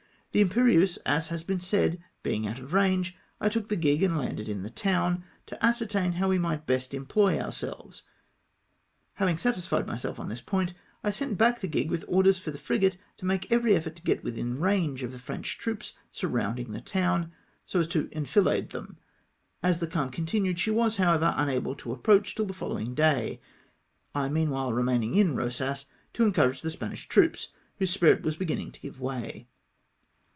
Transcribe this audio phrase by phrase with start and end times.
[0.33, 4.17] The Imperieuse, as has been said, being out of range, I took the gig and
[4.17, 8.03] landed in the town, to ascertain how we might best employ ourselves.
[9.15, 12.57] Having satisfied myself on this point, I sent back the gig with orders for the
[12.57, 16.79] frigate to make every efibrt to get within range of the French troops surrounding the
[16.79, 17.33] town,
[17.65, 18.95] so as to enfilade them.
[19.61, 23.41] As the calm continued, she was, however, unable to approach till the foUowing day,
[24.15, 25.83] I meanwhile remaiiung in Eosas,
[26.13, 27.49] to encourage the Spanish troops,
[27.79, 29.49] whose spirit was beginning to give way.